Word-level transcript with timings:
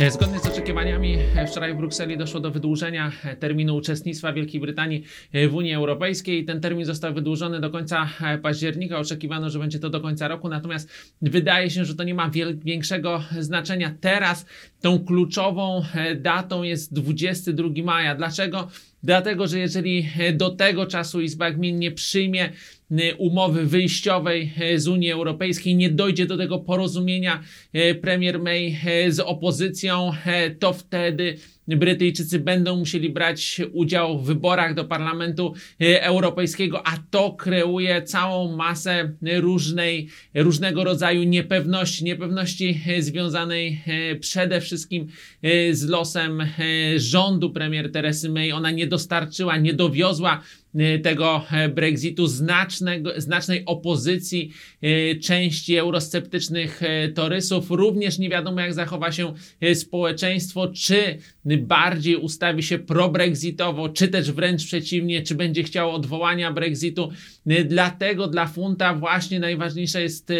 E, 0.00 0.10
Zgodnie 0.10 0.38
z 0.38 0.46
oczekiwaniami 0.46 1.18
e, 1.36 1.46
wczoraj 1.46 1.74
w 1.74 1.76
Brukseli 1.76 2.18
doszło 2.18 2.40
do 2.40 2.50
wydłużenia 2.50 3.12
e, 3.24 3.36
terminu 3.36 3.76
uczestnictwa 3.76 4.32
Wielkiej 4.32 4.60
Brytanii 4.60 5.04
w 5.50 5.54
Unii 5.54 5.74
Europejskiej. 5.74 6.44
Ten 6.44 6.60
termin 6.60 6.84
został 6.84 7.14
wydłużony 7.14 7.60
do 7.60 7.70
końca 7.70 8.08
października. 8.42 8.98
Oczekiwano, 8.98 9.50
że 9.50 9.58
będzie 9.58 9.78
to 9.78 9.90
do 9.90 10.00
końca 10.00 10.28
roku, 10.28 10.48
natomiast 10.48 10.90
wydaje 11.22 11.70
się, 11.70 11.84
że 11.84 11.94
to 11.94 12.04
nie 12.04 12.14
ma 12.14 12.30
większego 12.64 13.22
znaczenia. 13.40 13.94
Teraz 14.00 14.46
tą 14.80 15.04
kluczową 15.04 15.82
datą 16.16 16.62
jest 16.62 16.94
22 16.94 17.68
maja. 17.84 18.14
Dlaczego? 18.14 18.68
Dlatego, 19.02 19.46
że 19.46 19.58
jeżeli 19.58 20.08
e, 20.18 20.32
do 20.32 20.50
tego 20.50 20.86
czasu 20.86 21.20
Izba 21.20 21.50
Gmin 21.50 21.78
nie 21.78 21.90
przyjmie 21.92 22.52
e, 22.90 23.14
umowy 23.14 23.66
wyjściowej 23.66 24.52
e, 24.60 24.78
z 24.78 24.88
Unii 24.88 25.10
Europejskiej, 25.10 25.76
nie 25.76 25.90
dojdzie 25.90 26.26
do 26.26 26.36
tego 26.36 26.58
porozumienia 26.58 27.42
premier 28.00 28.38
May 28.38 28.76
z 29.08 29.20
opozycją, 29.20 30.12
to 30.58 30.72
wtedy 30.72 31.36
Brytyjczycy 31.76 32.38
będą 32.38 32.76
musieli 32.76 33.10
brać 33.10 33.60
udział 33.72 34.18
w 34.18 34.26
wyborach 34.26 34.74
do 34.74 34.84
Parlamentu 34.84 35.54
Europejskiego, 35.80 36.86
a 36.86 36.98
to 37.10 37.32
kreuje 37.32 38.02
całą 38.02 38.56
masę 38.56 39.12
różnej, 39.36 40.08
różnego 40.34 40.84
rodzaju 40.84 41.22
niepewności. 41.22 42.04
Niepewności 42.04 42.80
związanej 42.98 43.82
przede 44.20 44.60
wszystkim 44.60 45.06
z 45.72 45.88
losem 45.88 46.42
rządu 46.96 47.50
premier 47.50 47.92
Teresy 47.92 48.28
May. 48.28 48.52
Ona 48.52 48.70
nie 48.70 48.86
dostarczyła, 48.88 49.56
nie 49.56 49.74
dowiozła 49.74 50.42
e, 50.74 50.98
tego 50.98 51.44
e, 51.50 51.68
Brexitu 51.68 52.26
znacznego, 52.26 53.12
znacznej 53.16 53.64
opozycji 53.66 54.52
e, 54.82 55.16
części 55.16 55.76
eurosceptycznych 55.76 56.80
torysów. 57.14 57.70
Również 57.70 58.18
nie 58.18 58.28
wiadomo, 58.28 58.60
jak 58.60 58.74
zachowa 58.74 59.12
się 59.12 59.34
społeczeństwo, 59.74 60.68
czy 60.68 61.18
bardziej 61.44 62.16
ustawi 62.16 62.62
się 62.62 62.78
pro-brexitowo, 62.78 63.88
czy 63.88 64.08
też 64.08 64.32
wręcz 64.32 64.66
przeciwnie, 64.66 65.22
czy 65.22 65.34
będzie 65.34 65.62
chciało 65.62 65.94
odwołania 65.94 66.52
Brexitu. 66.52 67.10
Dlatego 67.64 68.26
dla 68.26 68.46
funta 68.46 68.94
właśnie 68.94 69.40
najważniejsze 69.40 70.02
jest, 70.02 70.32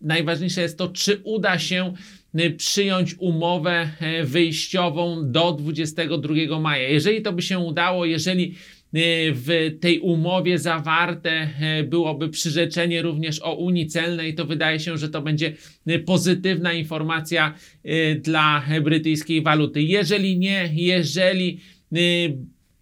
najważniejsze 0.00 0.62
jest 0.62 0.78
to, 0.78 0.88
czy 0.88 1.20
uda 1.24 1.58
się 1.58 1.94
e, 2.34 2.50
przyjąć 2.50 3.14
umowę 3.18 3.90
e, 4.00 4.24
wyjściową 4.24 5.32
do 5.32 5.52
22 5.52 6.60
maja. 6.60 6.88
Jeżeli 6.88 7.22
to 7.22 7.32
by 7.32 7.42
się 7.42 7.58
udało, 7.58 8.04
jeżeli 8.04 8.44
e, 8.44 8.52
w 9.32 9.78
tej 9.80 10.00
umowie 10.00 10.58
zawarte 10.58 11.30
e, 11.30 11.82
byłoby 11.82 12.28
przyrzeczenie 12.28 13.02
również 13.02 13.42
o 13.42 13.54
Unii 13.54 13.86
Celnej, 13.86 14.34
to 14.34 14.44
wydaje 14.44 14.80
się, 14.80 14.98
że 14.98 15.08
to 15.08 15.22
będzie 15.22 15.52
e, 15.86 15.98
pozytywna 15.98 16.72
informacja 16.72 17.54
dla 18.22 18.64
brytyjskiej 18.82 19.42
waluty. 19.42 19.82
Jeżeli 19.82 20.38
nie, 20.38 20.70
jeżeli 20.72 21.60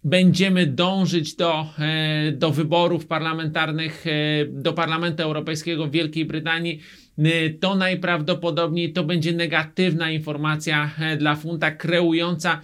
będziemy 0.05 0.65
dążyć 0.65 1.35
do, 1.35 1.65
e, 1.79 2.31
do 2.31 2.51
wyborów 2.51 3.05
parlamentarnych, 3.05 4.05
e, 4.07 4.45
do 4.45 4.73
Parlamentu 4.73 5.23
Europejskiego 5.23 5.87
w 5.87 5.91
Wielkiej 5.91 6.25
Brytanii, 6.25 6.81
e, 7.17 7.49
to 7.49 7.75
najprawdopodobniej 7.75 8.93
to 8.93 9.03
będzie 9.03 9.33
negatywna 9.33 10.11
informacja 10.11 10.91
dla 11.17 11.35
funta, 11.35 11.71
kreująca 11.71 12.61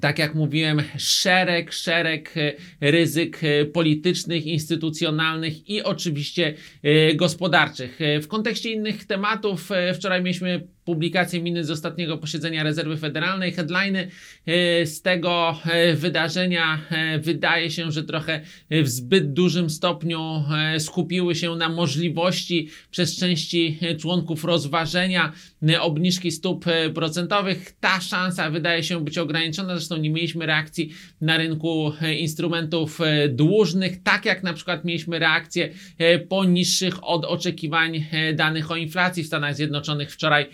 tak 0.00 0.18
jak 0.18 0.34
mówiłem, 0.34 0.82
szereg, 0.98 1.72
szereg 1.72 2.34
ryzyk 2.80 3.40
politycznych, 3.72 4.46
instytucjonalnych 4.46 5.70
i 5.70 5.82
oczywiście 5.82 6.54
gospodarczych. 7.14 7.98
W 8.22 8.26
kontekście 8.28 8.72
innych 8.72 9.04
tematów, 9.04 9.70
wczoraj 9.94 10.22
mieliśmy 10.22 10.66
publikację 10.90 11.42
miny 11.42 11.64
z 11.64 11.70
ostatniego 11.70 12.18
posiedzenia 12.18 12.62
Rezerwy 12.62 12.96
Federalnej. 12.96 13.52
Headliny 13.52 14.08
e, 14.46 14.86
z 14.86 15.02
tego 15.02 15.58
e, 15.64 15.94
wydarzenia 15.94 16.80
e, 16.90 17.18
wydaje 17.18 17.70
się, 17.70 17.92
że 17.92 18.04
trochę 18.04 18.40
w 18.70 18.88
zbyt 18.88 19.32
dużym 19.32 19.70
stopniu 19.70 20.44
skupiły 20.78 21.34
się 21.34 21.56
na 21.56 21.68
możliwości 21.68 22.68
przez 22.90 23.16
części 23.16 23.78
członków 24.00 24.44
rozważenia 24.44 25.32
obniżki 25.80 26.30
stóp 26.30 26.64
procentowych. 26.94 27.72
Ta 27.80 28.00
szansa 28.00 28.50
wydaje 28.50 28.82
się 28.82 29.04
być 29.04 29.18
ograniczona. 29.18 29.76
Zresztą 29.76 29.96
nie 29.96 30.10
mieliśmy 30.10 30.46
reakcji 30.46 30.92
na 31.20 31.36
rynku 31.36 31.92
instrumentów 32.18 32.98
dłużnych, 33.28 34.02
tak 34.02 34.24
jak 34.24 34.42
na 34.42 34.52
przykład 34.52 34.84
mieliśmy 34.84 35.18
reakcję 35.18 35.68
po 36.28 36.44
niższych 36.44 37.04
od 37.04 37.24
oczekiwań 37.24 38.04
danych 38.34 38.70
o 38.70 38.76
inflacji 38.76 39.22
w 39.22 39.26
Stanach 39.26 39.56
Zjednoczonych 39.56 40.12
wczoraj 40.12 40.46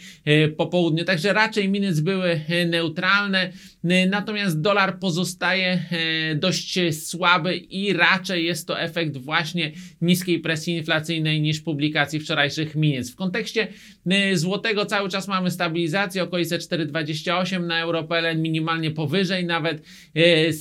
po 0.56 0.66
południu. 0.66 1.04
Także 1.04 1.32
raczej 1.32 1.68
miny 1.68 1.92
były 2.02 2.40
e, 2.48 2.66
neutralne, 2.66 3.52
e, 3.84 4.06
natomiast 4.06 4.60
dolar 4.60 4.98
pozostaje 4.98 5.82
e, 6.30 6.34
dość 6.34 6.78
słaby 7.06 7.56
i 7.56 7.92
raczej 7.92 8.44
jest 8.44 8.66
to 8.66 8.80
efekt 8.80 9.16
właśnie 9.16 9.72
niskiej 10.00 10.38
presji 10.38 10.76
inflacyjnej 10.76 11.40
niż 11.40 11.60
publikacji 11.60 12.20
wczorajszych 12.20 12.74
miniec. 12.74 13.12
W 13.12 13.16
kontekście 13.16 13.68
e, 14.10 14.36
złotego 14.36 14.86
cały 14.86 15.08
czas 15.08 15.28
mamy 15.28 15.50
stabilizację, 15.50 16.22
okolice 16.22 16.58
4,28 16.58 17.66
na 17.66 17.80
europele, 17.80 18.34
minimalnie 18.34 18.90
powyżej 18.90 19.44
nawet. 19.46 19.82
e, 20.16 20.52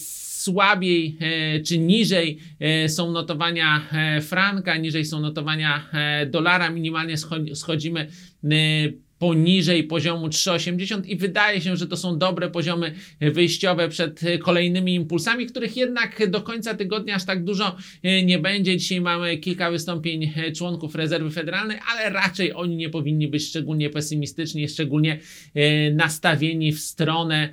Słabiej 0.46 1.18
e, 1.20 1.60
czy 1.60 1.78
niżej 1.78 2.40
e, 2.60 2.90
są 2.90 3.12
notowania 3.12 3.88
e, 3.92 4.22
franka, 4.22 4.78
niżej 4.78 5.06
są 5.06 5.20
notowania 5.20 5.90
e, 5.94 6.26
dolara, 6.26 6.70
minimalnie 6.70 7.16
scho- 7.16 7.56
schodzimy 7.56 8.08
e, 8.44 8.48
poniżej 9.20 9.84
poziomu 9.84 10.28
3,80 10.28 11.06
i 11.06 11.16
wydaje 11.16 11.62
się, 11.62 11.78
że 11.78 11.88
to 11.88 11.98
są 11.98 12.18
dobre 12.18 12.50
poziomy 12.50 12.94
wyjściowe 13.22 13.90
przed 13.90 14.22
kolejnymi 14.42 14.96
impulsami, 14.96 15.46
których 15.46 15.78
jednak 15.78 16.30
do 16.30 16.42
końca 16.42 16.74
tygodnia 16.74 17.16
aż 17.16 17.26
tak 17.26 17.44
dużo 17.44 17.76
e, 18.04 18.24
nie 18.24 18.40
będzie. 18.40 18.78
Dzisiaj 18.78 19.02
mamy 19.02 19.38
kilka 19.38 19.72
wystąpień 19.72 20.34
e, 20.36 20.52
członków 20.52 20.96
rezerwy 20.96 21.32
federalnej, 21.32 21.78
ale 21.92 22.10
raczej 22.10 22.54
oni 22.54 22.76
nie 22.76 22.90
powinni 22.90 23.28
być 23.28 23.48
szczególnie 23.48 23.90
pesymistyczni, 23.90 24.70
szczególnie 24.70 25.20
e, 25.56 25.92
nastawieni 25.92 26.72
w 26.72 26.80
stronę 26.80 27.50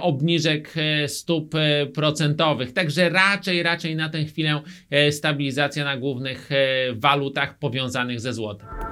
obniżek 0.00 0.74
stóp 1.06 1.54
procentowych. 1.94 2.72
Także 2.72 3.08
raczej, 3.08 3.62
raczej 3.62 3.96
na 3.96 4.08
tę 4.08 4.24
chwilę 4.24 4.62
stabilizacja 5.10 5.84
na 5.84 5.96
głównych 5.96 6.50
walutach 6.94 7.58
powiązanych 7.58 8.20
ze 8.20 8.32
złotem. 8.32 8.85